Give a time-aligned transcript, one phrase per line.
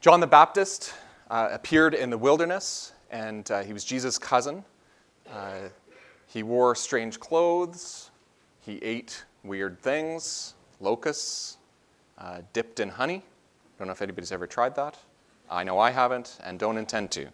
[0.00, 0.94] John the Baptist
[1.28, 4.64] uh, appeared in the wilderness, and uh, he was Jesus' cousin.
[5.30, 5.68] Uh,
[6.26, 8.10] he wore strange clothes,
[8.62, 11.58] he ate weird things, locusts,
[12.16, 13.22] uh, dipped in honey.
[13.78, 14.96] Don't know if anybody's ever tried that.
[15.50, 17.26] I know I haven't and don't intend to.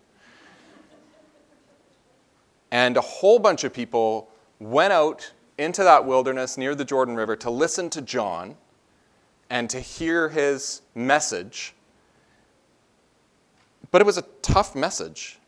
[2.72, 4.28] And a whole bunch of people
[4.58, 8.56] went out into that wilderness near the Jordan River to listen to John
[9.50, 11.75] and to hear his message.
[13.96, 15.38] But it was a tough message.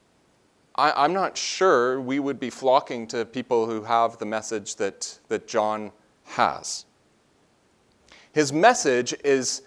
[0.74, 5.18] I, am not sure we would be flocking to people who have the message that,
[5.28, 5.92] that John
[6.24, 6.86] has.
[8.32, 9.64] His message is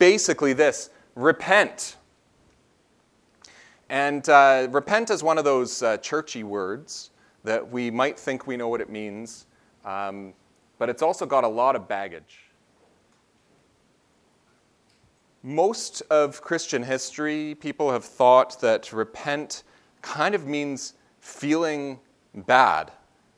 [0.00, 1.94] basically this repent.
[3.88, 7.10] And uh, repent is one of those uh, churchy words
[7.44, 9.46] that we might think we know what it means,
[9.84, 10.34] um,
[10.80, 12.40] but it's also got a lot of baggage.
[15.46, 19.62] Most of Christian history, people have thought that repent
[20.00, 22.00] kind of means feeling
[22.34, 22.90] bad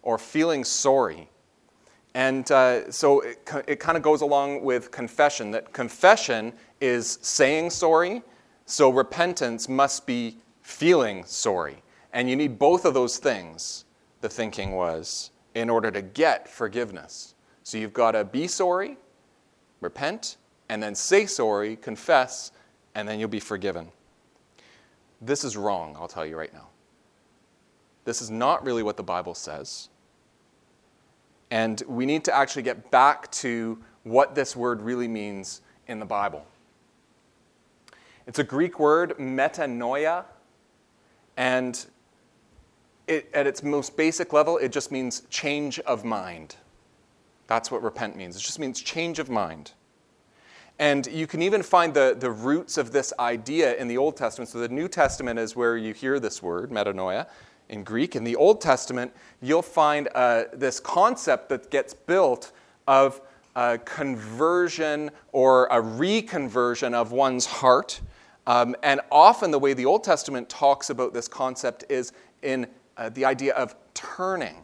[0.03, 1.29] or feeling sorry.
[2.15, 7.71] And uh, so it, it kind of goes along with confession that confession is saying
[7.71, 8.23] sorry,
[8.67, 11.83] so repentance must be feeling sorry.
[12.13, 13.85] And you need both of those things,
[14.21, 17.35] the thinking was, in order to get forgiveness.
[17.65, 18.97] So you've got to be sorry,
[19.81, 20.37] repent,
[20.69, 22.53] and then say sorry, confess,
[22.95, 23.89] and then you'll be forgiven.
[25.21, 26.69] This is wrong, I'll tell you right now.
[28.05, 29.89] This is not really what the Bible says.
[31.51, 36.07] And we need to actually get back to what this word really means in the
[36.07, 36.45] Bible.
[38.27, 40.25] It's a Greek word, metanoia,
[41.37, 41.87] and
[43.07, 46.57] it, at its most basic level, it just means change of mind.
[47.47, 48.37] That's what repent means.
[48.37, 49.73] It just means change of mind.
[50.79, 54.51] And you can even find the, the roots of this idea in the Old Testament.
[54.51, 57.27] So the New Testament is where you hear this word, metanoia,
[57.69, 58.15] in Greek.
[58.15, 62.53] In the Old Testament, you'll find uh, this concept that gets built
[62.87, 63.21] of
[63.57, 68.01] a conversion or a reconversion of one's heart.
[68.47, 72.13] Um, and often the way the Old Testament talks about this concept is
[72.43, 72.67] in
[72.99, 74.57] uh, the idea of turning.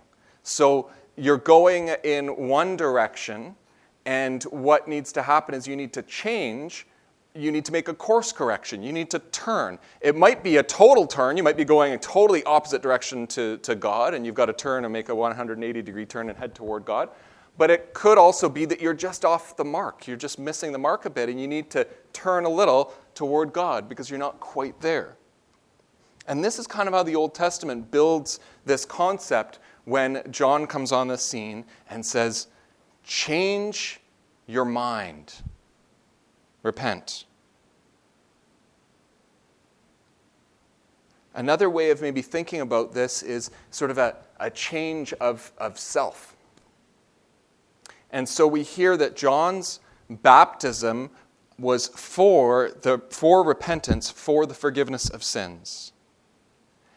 [0.43, 3.57] So you're going in one direction
[4.05, 6.87] and what needs to happen is you need to change.
[7.35, 8.83] You need to make a course correction.
[8.83, 9.79] You need to turn.
[10.01, 11.37] It might be a total turn.
[11.37, 14.53] You might be going a totally opposite direction to, to God, and you've got to
[14.53, 17.09] turn and make a 180 degree turn and head toward God.
[17.59, 20.07] But it could also be that you're just off the mark.
[20.07, 23.53] You're just missing the mark a bit, and you need to turn a little toward
[23.53, 25.17] God because you're not quite there.
[26.27, 30.93] And this is kind of how the Old Testament builds this concept when John comes
[30.93, 32.47] on the scene and says,
[33.05, 34.01] Change
[34.47, 35.35] your mind.
[36.63, 37.25] Repent.
[41.35, 45.79] Another way of maybe thinking about this is sort of a, a change of, of
[45.79, 46.37] self.
[48.11, 49.81] And so we hear that John's
[50.11, 51.11] baptism
[51.59, 55.93] was for, the, for repentance, for the forgiveness of sins.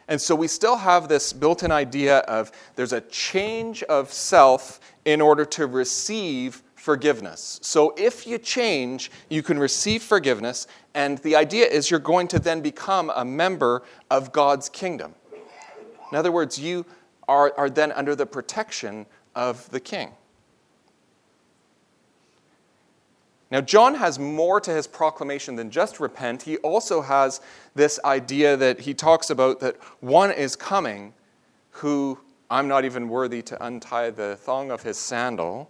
[0.08, 4.80] And so we still have this built in idea of there's a change of self
[5.04, 7.60] in order to receive forgiveness.
[7.64, 12.40] So if you change, you can receive forgiveness, and the idea is you're going to
[12.40, 15.16] then become a member of God's kingdom.
[16.12, 16.86] In other words, you
[17.28, 20.12] are, are then under the protection of the king.
[23.52, 26.42] Now, John has more to his proclamation than just repent.
[26.42, 27.42] He also has
[27.76, 31.14] this idea that he talks about that one is coming
[31.70, 32.20] who
[32.50, 35.70] I'm not even worthy to untie the thong of his sandal.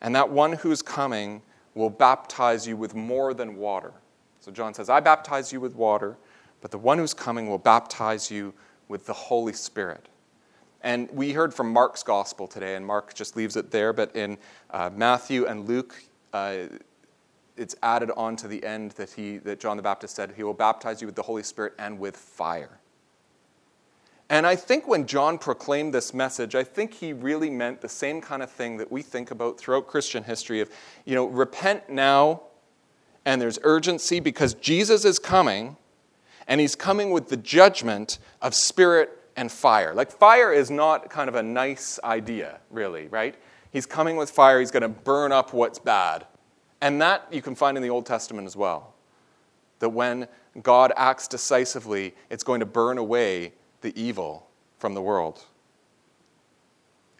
[0.00, 1.42] And that one who's coming
[1.74, 3.92] will baptize you with more than water.
[4.40, 6.16] So John says, I baptize you with water,
[6.60, 8.54] but the one who's coming will baptize you
[8.88, 10.08] with the Holy Spirit.
[10.86, 14.38] And we heard from Mark's gospel today, and Mark just leaves it there, but in
[14.70, 16.00] uh, Matthew and Luke,
[16.32, 16.58] uh,
[17.56, 20.54] it's added on to the end that, he, that John the Baptist said, He will
[20.54, 22.78] baptize you with the Holy Spirit and with fire.
[24.30, 28.20] And I think when John proclaimed this message, I think he really meant the same
[28.20, 30.70] kind of thing that we think about throughout Christian history of,
[31.04, 32.42] you know, repent now,
[33.24, 35.78] and there's urgency because Jesus is coming,
[36.46, 39.94] and he's coming with the judgment of spirit and fire.
[39.94, 43.34] Like, fire is not kind of a nice idea, really, right?
[43.70, 46.26] He's coming with fire, he's going to burn up what's bad.
[46.80, 48.94] And that you can find in the Old Testament as well.
[49.78, 50.28] That when
[50.62, 53.52] God acts decisively, it's going to burn away
[53.82, 54.46] the evil
[54.78, 55.44] from the world.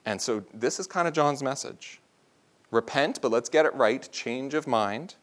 [0.04, 2.00] And so this is kind of John's message
[2.70, 5.14] repent, but let's get it right, change of mind.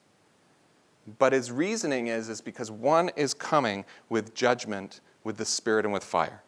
[1.19, 5.93] But his reasoning is, is because one is coming with judgment, with the Spirit, and
[5.93, 6.41] with fire.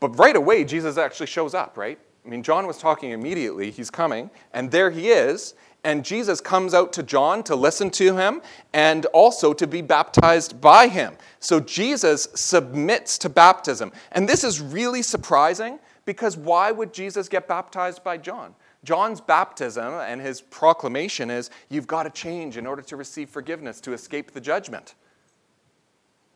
[0.00, 1.98] But right away, Jesus actually shows up, right?
[2.24, 3.70] I mean, John was talking immediately.
[3.70, 5.54] He's coming, and there he is.
[5.84, 8.42] And Jesus comes out to John to listen to him
[8.74, 11.16] and also to be baptized by him.
[11.38, 13.92] So Jesus submits to baptism.
[14.12, 18.54] And this is really surprising because why would Jesus get baptized by John?
[18.84, 23.80] John's baptism and his proclamation is you've got to change in order to receive forgiveness,
[23.82, 24.94] to escape the judgment.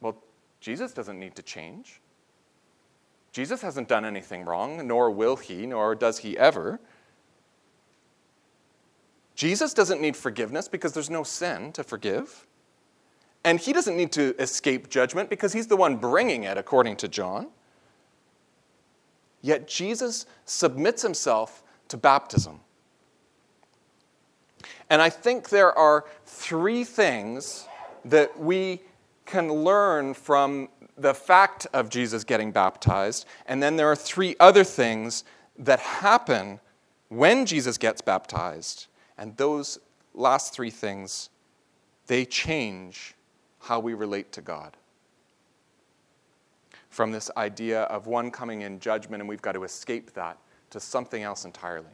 [0.01, 0.23] Well,
[0.61, 2.01] Jesus doesn't need to change.
[3.35, 6.79] Jesus hasn't done anything wrong, nor will he, nor does he ever.
[9.35, 12.47] Jesus doesn't need forgiveness because there's no sin to forgive.
[13.43, 17.09] And he doesn't need to escape judgment because he's the one bringing it, according to
[17.09, 17.49] John.
[19.43, 22.61] Yet Jesus submits himself to baptism.
[24.89, 27.67] And I think there are three things
[28.05, 28.83] that we
[29.27, 33.27] can learn from the fact of Jesus getting baptized.
[33.47, 35.25] And then there are three other things
[35.59, 36.61] that happen
[37.09, 38.87] when Jesus gets baptized.
[39.19, 39.79] And those
[40.15, 41.31] last three things,
[42.07, 43.15] they change
[43.61, 44.77] how we relate to God
[46.91, 50.39] from this idea of one coming in judgment and we've got to escape that
[50.71, 51.87] to something else entirely.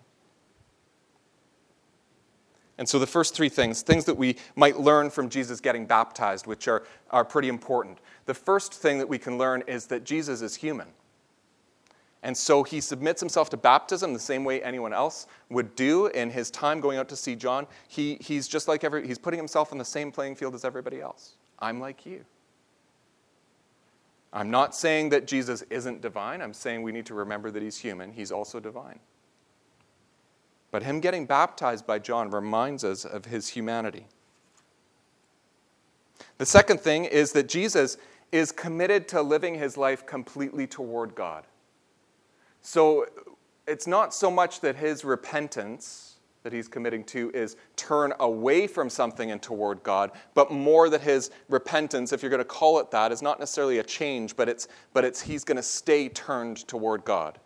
[2.80, 6.46] And so, the first three things, things that we might learn from Jesus getting baptized,
[6.46, 7.98] which are, are pretty important.
[8.24, 10.88] The first thing that we can learn is that Jesus is human.
[12.22, 16.30] And so he submits himself to baptism the same way anyone else would do in
[16.30, 17.66] his time going out to see John.
[17.86, 21.02] He, he's just like every, he's putting himself on the same playing field as everybody
[21.02, 21.34] else.
[21.58, 22.24] I'm like you.
[24.32, 26.40] I'm not saying that Jesus isn't divine.
[26.40, 28.10] I'm saying we need to remember that he's human.
[28.10, 29.00] He's also divine.
[30.70, 34.06] But him getting baptized by John reminds us of his humanity.
[36.38, 37.96] The second thing is that Jesus
[38.32, 41.46] is committed to living his life completely toward God.
[42.62, 43.06] So
[43.66, 46.10] it's not so much that his repentance
[46.42, 51.02] that he's committing to is turn away from something and toward God, but more that
[51.02, 54.48] his repentance, if you're going to call it that, is not necessarily a change, but
[54.48, 57.38] it's, but it's he's going to stay turned toward God.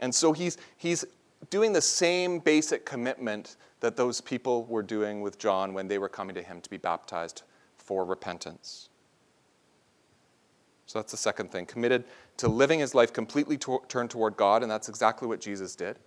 [0.00, 1.04] And so he's, he's
[1.50, 6.08] doing the same basic commitment that those people were doing with John when they were
[6.08, 7.42] coming to him to be baptized
[7.76, 8.88] for repentance.
[10.86, 11.66] So that's the second thing.
[11.66, 12.04] Committed
[12.38, 15.98] to living his life completely to- turned toward God, and that's exactly what Jesus did.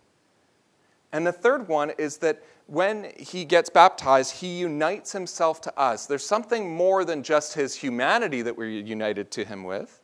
[1.11, 6.05] And the third one is that when he gets baptized, he unites himself to us.
[6.05, 9.98] There's something more than just his humanity that we're united to him with,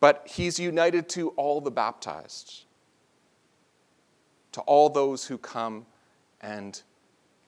[0.00, 2.64] but he's united to all the baptized,
[4.52, 5.86] to all those who come
[6.40, 6.82] and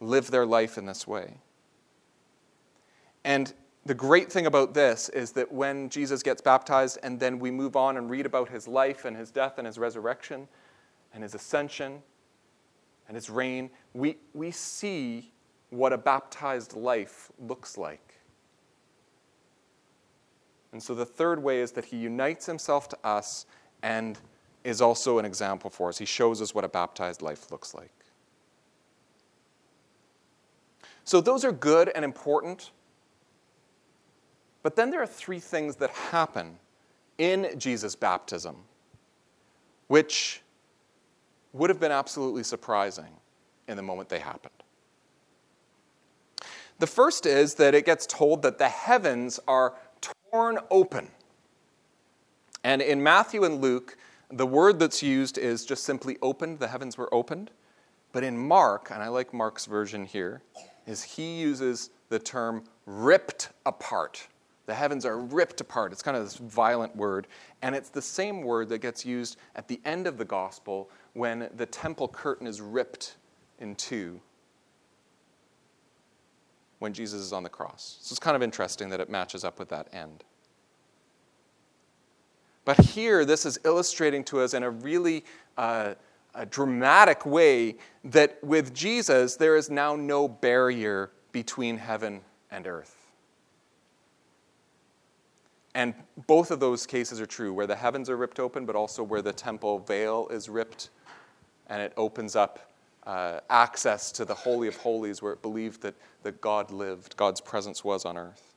[0.01, 1.35] live their life in this way.
[3.25, 3.53] And
[3.85, 7.75] the great thing about this is that when Jesus gets baptized and then we move
[7.75, 10.47] on and read about his life and his death and his resurrection
[11.15, 12.03] and his ascension,
[13.09, 15.33] and his reign, we, we see
[15.71, 18.15] what a baptized life looks like.
[20.73, 23.47] And so the third way is that he unites himself to us
[23.83, 24.19] and
[24.65, 25.99] is also an example for us.
[25.99, 27.93] He shows us what a baptized life looks like.
[31.05, 32.71] So those are good and important.
[34.63, 36.59] But then there are three things that happen
[37.19, 38.57] in Jesus' baptism,
[39.89, 40.41] which
[41.53, 43.09] would have been absolutely surprising
[43.69, 44.55] in the moment they happened.
[46.79, 49.75] The first is that it gets told that the heavens are
[50.33, 51.09] torn open.
[52.65, 53.99] And in Matthew and Luke,
[54.31, 57.51] the word that's used is just simply opened, the heavens were opened.
[58.13, 60.43] But in Mark, and I like Mark's version here,
[60.87, 64.27] is he uses the term ripped apart.
[64.65, 65.93] The heavens are ripped apart.
[65.93, 67.27] It's kind of this violent word.
[67.61, 71.51] And it's the same word that gets used at the end of the gospel when
[71.57, 73.17] the temple curtain is ripped
[73.59, 74.21] in two
[76.83, 77.99] when Jesus is on the cross.
[78.01, 80.25] So it's kind of interesting that it matches up with that end.
[82.65, 85.25] But here, this is illustrating to us in a really
[85.57, 85.95] uh,
[86.35, 92.21] a dramatic way that with Jesus, there is now no barrier between heaven
[92.51, 92.97] and earth.
[95.75, 95.95] And
[96.27, 99.23] both of those cases are true, where the heavens are ripped open, but also where
[99.23, 100.91] the temple veil is ripped
[101.69, 102.72] and it opens up
[103.07, 107.41] uh, access to the Holy of Holies where it believed that, that God lived, God's
[107.41, 108.55] presence was on earth.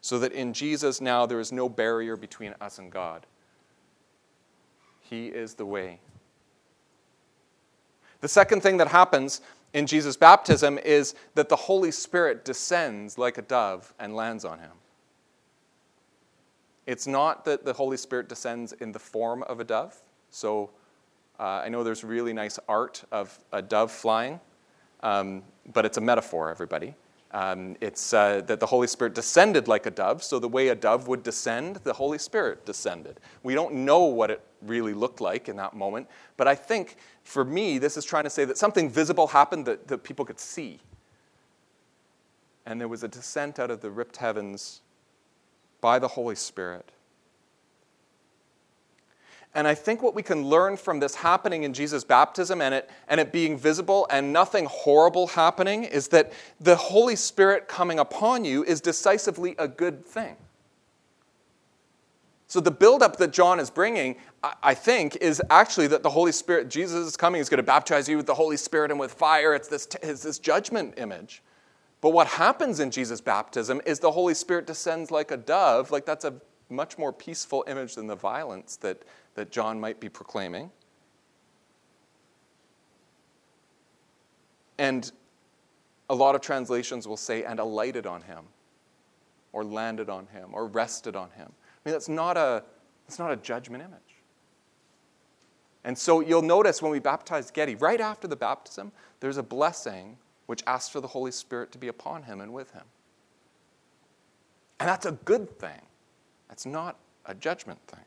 [0.00, 3.26] So that in Jesus now there is no barrier between us and God.
[5.00, 6.00] He is the way.
[8.20, 9.40] The second thing that happens
[9.72, 14.58] in Jesus' baptism is that the Holy Spirit descends like a dove and lands on
[14.58, 14.72] him.
[16.86, 19.94] It's not that the Holy Spirit descends in the form of a dove.
[20.30, 20.70] So
[21.38, 24.40] uh, I know there's really nice art of a dove flying,
[25.02, 25.42] um,
[25.72, 26.94] but it's a metaphor, everybody.
[27.30, 30.74] Um, it's uh, that the Holy Spirit descended like a dove, so the way a
[30.74, 33.20] dove would descend, the Holy Spirit descended.
[33.42, 37.44] We don't know what it really looked like in that moment, but I think for
[37.44, 40.80] me, this is trying to say that something visible happened that, that people could see.
[42.64, 44.80] And there was a descent out of the ripped heavens
[45.80, 46.90] by the Holy Spirit.
[49.54, 52.90] And I think what we can learn from this happening in Jesus' baptism and it,
[53.08, 58.44] and it being visible and nothing horrible happening is that the Holy Spirit coming upon
[58.44, 60.36] you is decisively a good thing.
[62.46, 64.16] So the buildup that John is bringing,
[64.62, 68.08] I think, is actually that the Holy Spirit, Jesus is coming, is going to baptize
[68.08, 69.54] you with the Holy Spirit and with fire.
[69.54, 71.42] It's this, it's this judgment image.
[72.00, 75.90] But what happens in Jesus' baptism is the Holy Spirit descends like a dove.
[75.90, 76.34] Like that's a
[76.70, 79.02] much more peaceful image than the violence that,
[79.38, 80.68] that John might be proclaiming.
[84.78, 85.12] And
[86.10, 88.46] a lot of translations will say, and alighted on him,
[89.52, 91.52] or landed on him, or rested on him.
[91.52, 92.64] I mean, that's not a,
[93.06, 94.00] that's not a judgment image.
[95.84, 98.90] And so you'll notice when we baptize Getty, right after the baptism,
[99.20, 100.16] there's a blessing
[100.46, 102.84] which asks for the Holy Spirit to be upon him and with him.
[104.80, 105.80] And that's a good thing.
[106.48, 108.04] That's not a judgment thing.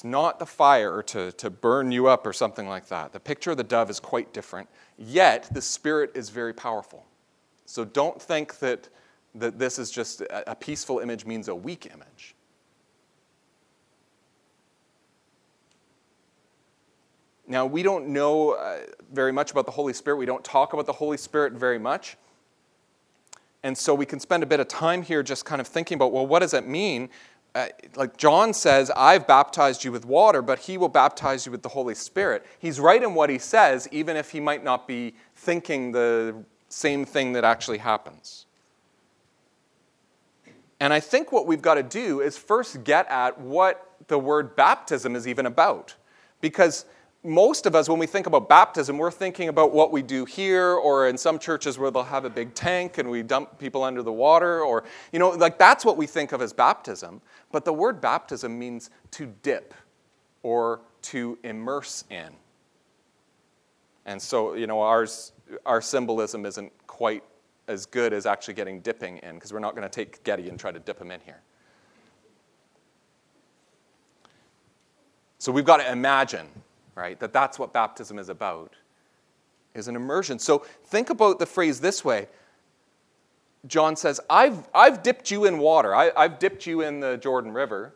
[0.00, 3.12] It's not the fire to, to burn you up or something like that.
[3.12, 4.66] The picture of the dove is quite different,
[4.96, 7.04] yet the Spirit is very powerful.
[7.66, 8.88] So don't think that,
[9.34, 12.34] that this is just a, a peaceful image means a weak image.
[17.46, 18.78] Now, we don't know uh,
[19.12, 20.16] very much about the Holy Spirit.
[20.16, 22.16] We don't talk about the Holy Spirit very much.
[23.62, 26.10] And so we can spend a bit of time here just kind of thinking about
[26.10, 27.10] well, what does it mean?
[27.54, 27.66] Uh,
[27.96, 31.68] like John says, I've baptized you with water, but he will baptize you with the
[31.68, 32.46] Holy Spirit.
[32.60, 36.36] He's right in what he says, even if he might not be thinking the
[36.68, 38.46] same thing that actually happens.
[40.78, 44.54] And I think what we've got to do is first get at what the word
[44.54, 45.94] baptism is even about.
[46.40, 46.84] Because
[47.22, 50.72] most of us, when we think about baptism, we're thinking about what we do here,
[50.72, 54.02] or in some churches where they'll have a big tank and we dump people under
[54.02, 57.20] the water, or, you know, like that's what we think of as baptism.
[57.52, 59.74] But the word baptism means to dip
[60.42, 62.32] or to immerse in.
[64.06, 65.32] And so, you know, ours,
[65.66, 67.22] our symbolism isn't quite
[67.68, 70.58] as good as actually getting dipping in, because we're not going to take Getty and
[70.58, 71.42] try to dip him in here.
[75.38, 76.46] So we've got to imagine
[77.00, 77.18] right?
[77.18, 78.74] That that's what baptism is about,
[79.74, 80.38] is an immersion.
[80.38, 82.28] So think about the phrase this way.
[83.66, 85.94] John says, I've, I've dipped you in water.
[85.94, 87.94] I, I've dipped you in the Jordan River.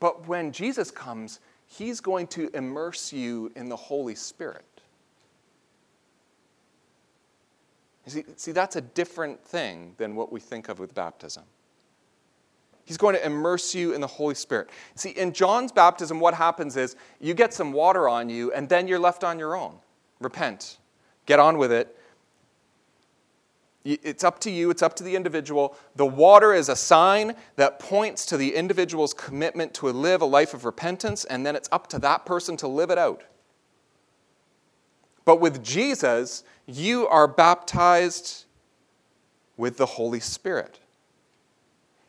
[0.00, 4.64] But when Jesus comes, he's going to immerse you in the Holy Spirit.
[8.06, 11.44] See, see, that's a different thing than what we think of with baptism.
[12.84, 14.68] He's going to immerse you in the Holy Spirit.
[14.94, 18.86] See, in John's baptism, what happens is you get some water on you, and then
[18.88, 19.76] you're left on your own.
[20.20, 20.78] Repent,
[21.26, 21.96] get on with it.
[23.84, 25.76] It's up to you, it's up to the individual.
[25.96, 30.54] The water is a sign that points to the individual's commitment to live a life
[30.54, 33.24] of repentance, and then it's up to that person to live it out.
[35.26, 38.44] But with Jesus, you are baptized
[39.56, 40.80] with the Holy Spirit.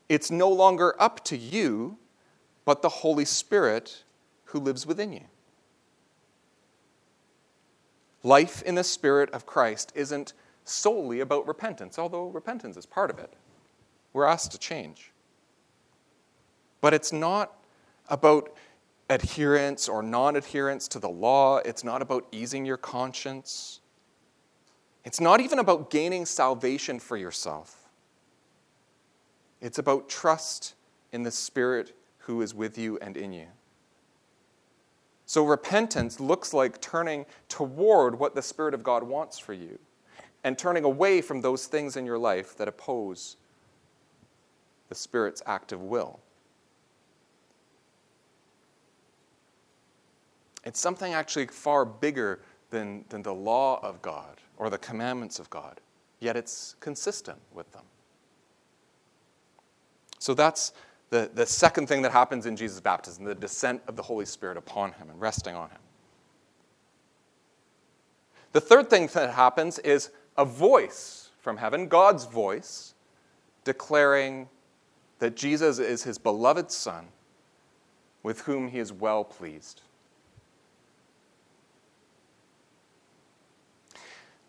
[0.08, 1.98] It's no longer up to you,
[2.64, 4.04] but the Holy Spirit
[4.46, 5.26] who lives within you.
[8.24, 10.34] Life in the Spirit of Christ isn't
[10.64, 13.34] solely about repentance, although repentance is part of it.
[14.14, 15.12] We're asked to change.
[16.82, 17.54] But it's not
[18.10, 18.52] about
[19.10, 23.80] adherence or non adherence to the law, it's not about easing your conscience.
[25.04, 27.85] It's not even about gaining salvation for yourself.
[29.62, 30.76] It's about trust
[31.12, 33.48] in the Spirit who is with you and in you.
[35.28, 39.80] So, repentance looks like turning toward what the Spirit of God wants for you
[40.44, 43.38] and turning away from those things in your life that oppose
[44.90, 46.20] the Spirit's active will.
[50.64, 55.50] It's something actually far bigger than, than the law of God or the commandments of
[55.50, 55.80] God,
[56.20, 57.84] yet it's consistent with them.
[60.26, 60.74] So that's
[61.12, 64.58] the, the second thing that happens in Jesus' baptism, the descent of the Holy Spirit
[64.58, 65.78] upon him and resting on him.
[68.52, 72.96] The third thing that happens is a voice from heaven, God's voice,
[73.66, 74.50] declaring
[75.20, 77.06] that Jesus is his beloved Son,
[78.24, 79.84] with whom he is well pleased.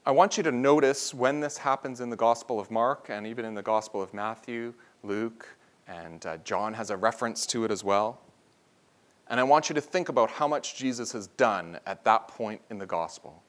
[0.07, 3.45] I want you to notice when this happens in the Gospel of Mark and even
[3.45, 5.47] in the Gospel of Matthew, Luke,
[5.89, 8.21] and uh, John has a reference to it as well.
[9.29, 12.61] And I want you to think about how much Jesus has done at that point
[12.71, 13.43] in the Gospel.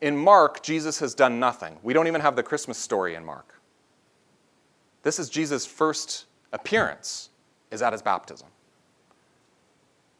[0.00, 1.78] In Mark, Jesus has done nothing.
[1.82, 3.60] We don't even have the Christmas story in Mark.
[5.02, 7.30] This is Jesus' first appearance,
[7.70, 8.48] is at his baptism.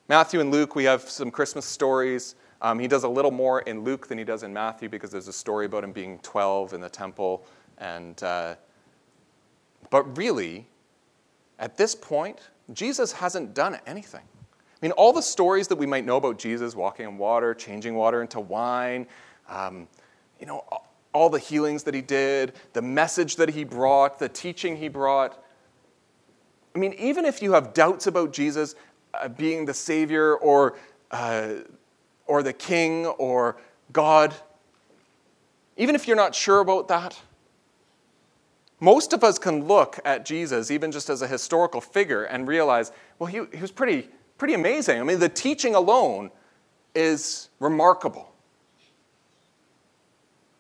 [0.09, 2.35] Matthew and Luke, we have some Christmas stories.
[2.63, 5.29] Um, he does a little more in Luke than he does in Matthew because there's
[5.29, 7.45] a story about him being 12 in the temple.
[7.79, 8.55] And, uh,
[9.91, 10.67] but really,
[11.59, 12.39] at this point,
[12.73, 14.21] Jesus hasn't done anything.
[14.21, 17.95] I mean, all the stories that we might know about Jesus walking on water, changing
[17.95, 19.07] water into wine,
[19.49, 19.89] um,
[20.39, 20.65] you know,
[21.13, 25.43] all the healings that he did, the message that he brought, the teaching he brought.
[26.77, 28.77] I mean, even if you have doubts about Jesus
[29.15, 30.77] uh, being the Savior or
[31.11, 31.55] uh,
[32.27, 33.57] or the king or
[33.93, 34.35] God,
[35.77, 37.19] even if you're not sure about that,
[38.81, 42.93] most of us can look at Jesus, even just as a historical figure, and realize,
[43.19, 45.01] well, he, he was pretty, pretty amazing.
[45.01, 46.31] I mean, the teaching alone
[46.95, 48.33] is remarkable.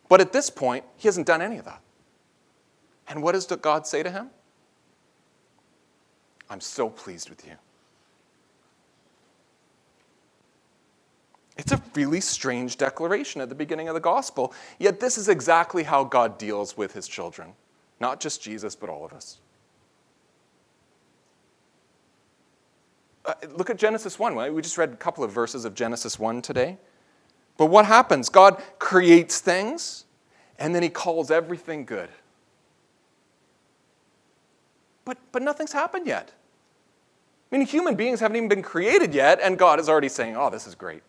[0.08, 1.80] But at this point, he hasn't done any of that.
[3.08, 4.30] And what does God say to him?
[6.50, 7.52] I'm so pleased with you.
[11.56, 15.82] It's a really strange declaration at the beginning of the gospel, yet, this is exactly
[15.82, 17.52] how God deals with his children.
[18.00, 19.38] Not just Jesus, but all of us.
[23.24, 24.54] Uh, look at Genesis 1.
[24.54, 26.78] We just read a couple of verses of Genesis 1 today.
[27.56, 28.28] But what happens?
[28.28, 30.04] God creates things,
[30.58, 32.08] and then he calls everything good.
[35.04, 36.32] But, but nothing's happened yet.
[37.50, 40.50] I mean, human beings haven't even been created yet, and God is already saying, oh,
[40.50, 41.02] this is great.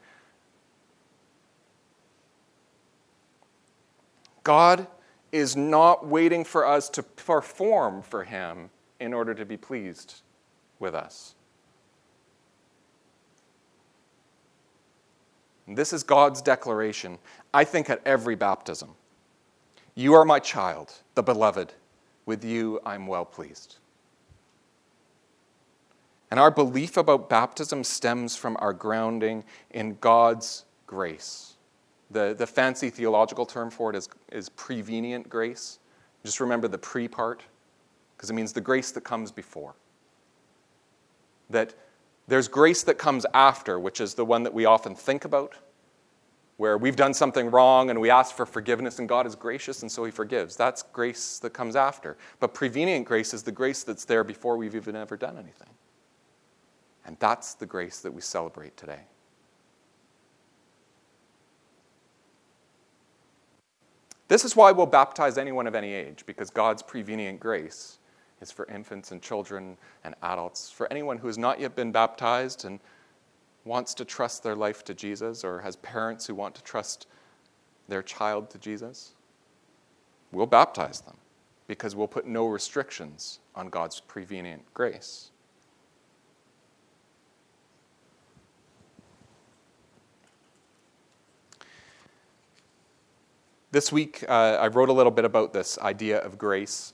[4.44, 4.88] God
[5.32, 10.22] is not waiting for us to perform for Him in order to be pleased
[10.80, 11.36] with us.
[15.68, 17.20] This is God's declaration,
[17.54, 18.90] I think, at every baptism.
[19.94, 21.74] You are my child, the beloved.
[22.26, 23.78] With you I'm well pleased.
[26.32, 31.49] And our belief about baptism stems from our grounding in God's grace.
[32.12, 35.80] The, the fancy theological term for it is, is prevenient grace.
[36.24, 37.44] Just remember the pre part,
[38.16, 39.76] because it means the grace that comes before.
[41.50, 41.74] That
[42.28, 45.56] there's grace that comes after, which is the one that we often think about,
[46.58, 49.92] where we've done something wrong and we ask for forgiveness, and God is gracious and
[49.92, 50.56] so He forgives.
[50.56, 52.18] That's grace that comes after.
[52.40, 55.70] But prevenient grace is the grace that's there before we've even ever done anything.
[57.06, 59.00] And that's the grace that we celebrate today.
[64.30, 67.98] This is why we'll baptize anyone of any age, because God's prevenient grace
[68.42, 70.72] is for infants and children and adults.
[70.72, 72.80] For anyone who has not yet been baptized and
[73.66, 77.08] wants to trust their life to Jesus, or has parents who want to trust
[77.88, 79.14] their child to Jesus,
[80.32, 81.18] we'll baptize them
[81.68, 85.32] because we'll put no restrictions on God's prevenient grace.
[93.72, 96.94] This week, uh, I wrote a little bit about this idea of grace.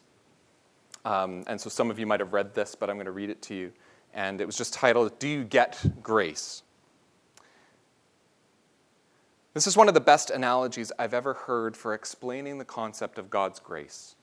[1.06, 3.30] Um, and so some of you might have read this, but I'm going to read
[3.30, 3.72] it to you.
[4.14, 6.64] And it was just titled, Do You Get Grace?
[9.54, 13.30] This is one of the best analogies I've ever heard for explaining the concept of
[13.30, 14.16] God's grace.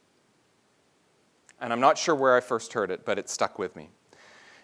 [1.58, 3.88] And I'm not sure where I first heard it, but it stuck with me.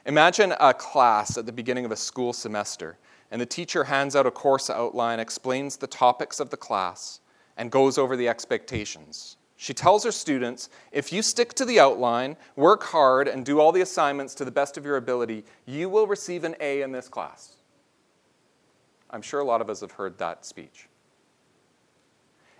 [0.04, 2.98] Imagine a class at the beginning of a school semester,
[3.30, 7.20] and the teacher hands out a course outline, explains the topics of the class,
[7.58, 9.36] and goes over the expectations.
[9.56, 13.72] She tells her students if you stick to the outline, work hard, and do all
[13.72, 17.08] the assignments to the best of your ability, you will receive an A in this
[17.08, 17.56] class.
[19.10, 20.88] I'm sure a lot of us have heard that speech.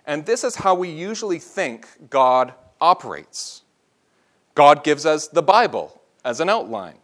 [0.05, 3.63] And this is how we usually think God operates.
[4.55, 6.99] God gives us the Bible as an outline,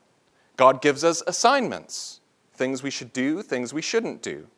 [0.56, 2.20] God gives us assignments,
[2.52, 4.48] things we should do, things we shouldn't do.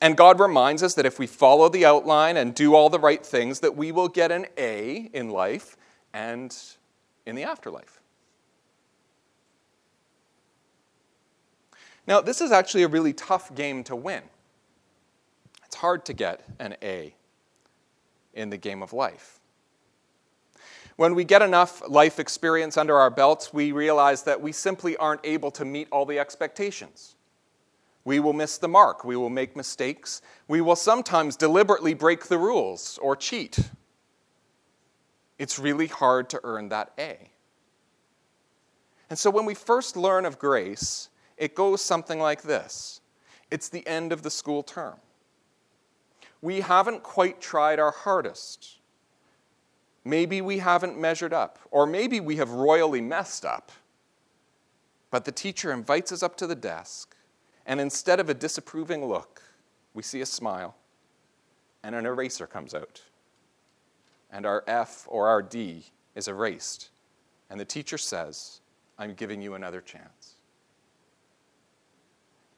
[0.00, 3.24] And God reminds us that if we follow the outline and do all the right
[3.24, 5.76] things, that we will get an A in life
[6.12, 6.56] and
[7.24, 8.00] in the afterlife.
[12.06, 14.22] Now, this is actually a really tough game to win.
[15.64, 17.14] It's hard to get an A
[18.32, 19.40] in the game of life.
[20.94, 25.20] When we get enough life experience under our belts, we realize that we simply aren't
[25.24, 27.15] able to meet all the expectations.
[28.06, 29.04] We will miss the mark.
[29.04, 30.22] We will make mistakes.
[30.46, 33.58] We will sometimes deliberately break the rules or cheat.
[35.40, 37.32] It's really hard to earn that A.
[39.10, 43.00] And so when we first learn of grace, it goes something like this
[43.50, 44.98] It's the end of the school term.
[46.40, 48.78] We haven't quite tried our hardest.
[50.04, 53.72] Maybe we haven't measured up, or maybe we have royally messed up.
[55.10, 57.15] But the teacher invites us up to the desk,
[57.66, 59.42] and instead of a disapproving look,
[59.92, 60.76] we see a smile,
[61.82, 63.02] and an eraser comes out.
[64.30, 66.90] And our F or our D is erased,
[67.50, 68.60] and the teacher says,
[68.98, 70.36] I'm giving you another chance.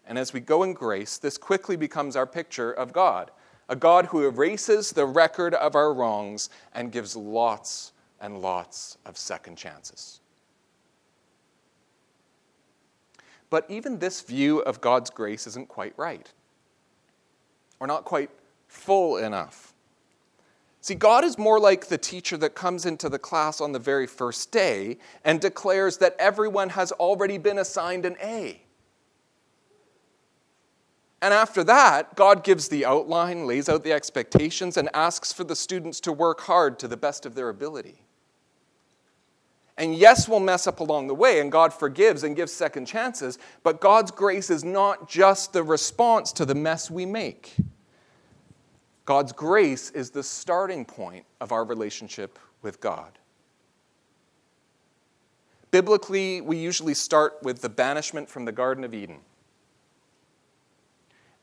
[0.07, 3.31] And as we go in grace, this quickly becomes our picture of God
[3.69, 9.17] a God who erases the record of our wrongs and gives lots and lots of
[9.17, 10.21] second chances.
[13.51, 16.31] But even this view of God's grace isn't quite right,
[17.81, 18.31] or not quite
[18.67, 19.75] full enough.
[20.81, 24.07] See, God is more like the teacher that comes into the class on the very
[24.07, 28.63] first day and declares that everyone has already been assigned an A.
[31.21, 35.57] And after that, God gives the outline, lays out the expectations, and asks for the
[35.57, 38.03] students to work hard to the best of their ability.
[39.79, 43.39] And yes, we'll mess up along the way, and God forgives and gives second chances,
[43.63, 47.55] but God's grace is not just the response to the mess we make.
[49.05, 53.19] God's grace is the starting point of our relationship with God.
[55.71, 59.21] Biblically, we usually start with the banishment from the Garden of Eden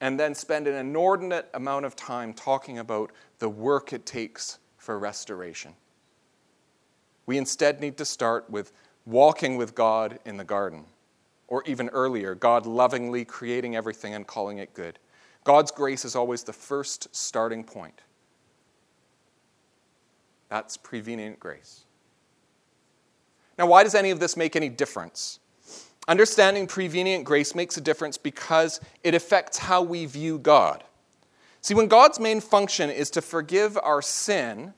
[0.02, 5.00] and then spend an inordinate amount of time talking about the work it takes for
[5.00, 5.74] restoration.
[7.25, 8.71] We instead need to start with
[9.05, 10.85] walking with God in the garden,
[11.47, 14.99] or even earlier, God lovingly creating everything and calling it good.
[15.43, 18.01] God's grace is always the first starting point.
[20.49, 21.85] That's prevenient grace.
[23.57, 25.39] Now, why does any of this make any difference?
[26.07, 30.83] Understanding prevenient grace makes a difference because it affects how we view God.
[31.61, 34.73] See, when God's main function is to forgive our sin,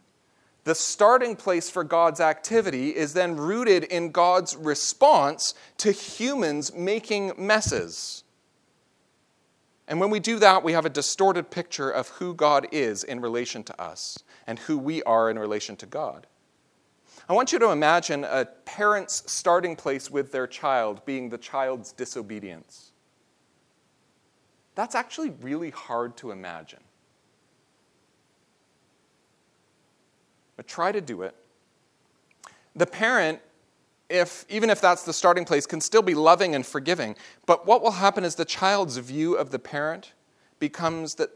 [0.67, 7.31] the starting place for God's activity is then rooted in God's response to humans making
[7.37, 8.25] messes.
[9.87, 13.21] And when we do that, we have a distorted picture of who God is in
[13.21, 16.27] relation to us and who we are in relation to God.
[17.29, 21.93] I want you to imagine a parent's starting place with their child being the child's
[21.93, 22.91] disobedience.
[24.75, 26.81] That's actually really hard to imagine.
[30.57, 31.35] But try to do it.
[32.75, 33.39] The parent,
[34.09, 37.15] if, even if that's the starting place, can still be loving and forgiving.
[37.45, 40.13] But what will happen is the child's view of the parent
[40.59, 41.29] becomes that,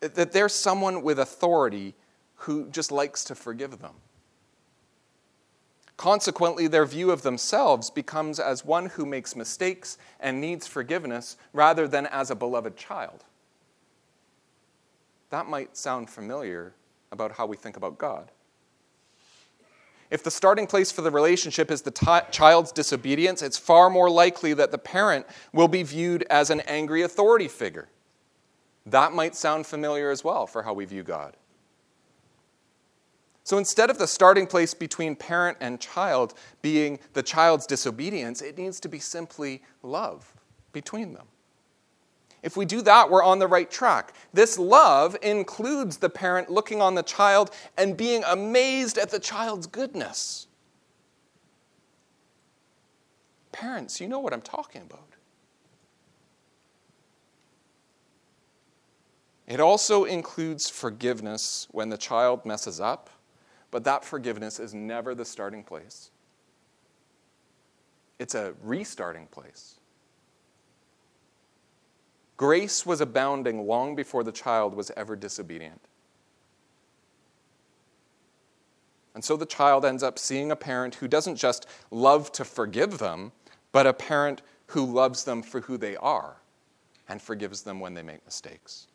[0.00, 1.94] that they're someone with authority
[2.36, 3.94] who just likes to forgive them.
[5.96, 11.86] Consequently, their view of themselves becomes as one who makes mistakes and needs forgiveness rather
[11.86, 13.24] than as a beloved child.
[15.28, 16.72] That might sound familiar
[17.12, 18.30] about how we think about God.
[20.10, 24.10] If the starting place for the relationship is the t- child's disobedience, it's far more
[24.10, 27.88] likely that the parent will be viewed as an angry authority figure.
[28.86, 31.36] That might sound familiar as well for how we view God.
[33.44, 38.58] So instead of the starting place between parent and child being the child's disobedience, it
[38.58, 40.34] needs to be simply love
[40.72, 41.26] between them.
[42.42, 44.14] If we do that, we're on the right track.
[44.32, 49.66] This love includes the parent looking on the child and being amazed at the child's
[49.66, 50.46] goodness.
[53.52, 55.00] Parents, you know what I'm talking about.
[59.46, 63.10] It also includes forgiveness when the child messes up
[63.70, 66.10] but that forgiveness is never the starting place,
[68.18, 69.79] it's a restarting place.
[72.40, 75.78] Grace was abounding long before the child was ever disobedient.
[79.14, 82.96] And so the child ends up seeing a parent who doesn't just love to forgive
[82.96, 83.32] them,
[83.72, 86.36] but a parent who loves them for who they are
[87.10, 88.86] and forgives them when they make mistakes.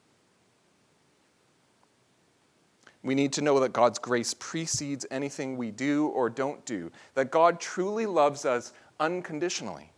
[3.04, 7.30] We need to know that God's grace precedes anything we do or don't do, that
[7.30, 9.92] God truly loves us unconditionally.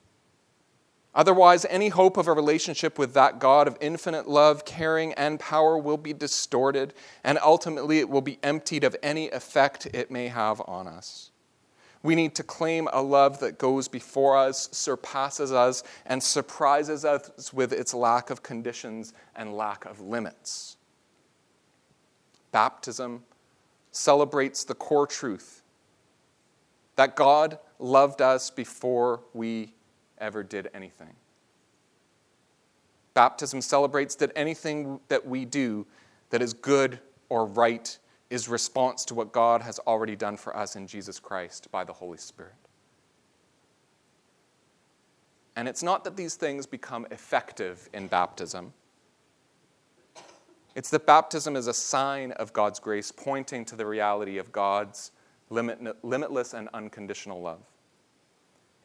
[1.17, 5.75] Otherwise, any hope of a relationship with that God of infinite love, caring, and power
[5.75, 10.61] will be distorted, and ultimately it will be emptied of any effect it may have
[10.67, 11.31] on us.
[12.03, 17.51] We need to claim a love that goes before us, surpasses us, and surprises us
[17.51, 20.77] with its lack of conditions and lack of limits.
[22.51, 23.23] Baptism
[23.91, 25.63] celebrates the core truth
[26.95, 29.73] that God loved us before we
[30.19, 31.15] ever did anything.
[33.13, 35.87] Baptism celebrates that anything that we do
[36.29, 36.99] that is good
[37.29, 37.97] or right
[38.29, 41.93] is response to what God has already done for us in Jesus Christ by the
[41.93, 42.53] Holy Spirit.
[45.55, 48.73] And it's not that these things become effective in baptism.
[50.75, 55.11] It's that baptism is a sign of God's grace, pointing to the reality of God's
[55.49, 57.63] limitless and unconditional love.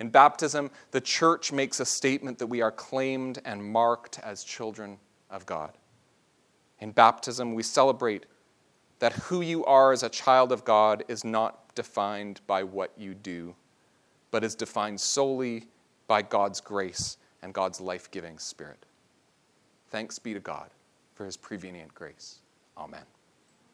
[0.02, 4.98] In baptism, the church makes a statement that we are claimed and marked as children
[5.30, 5.78] of God.
[6.80, 8.26] In baptism, we celebrate
[8.98, 13.14] that who you are as a child of God is not defined by what you
[13.14, 13.54] do,
[14.32, 15.68] but is defined solely
[16.08, 18.84] by God's grace and God's life giving spirit.
[19.90, 20.70] Thanks be to God
[21.14, 22.40] for his prevenient grace.
[22.76, 23.04] Amen.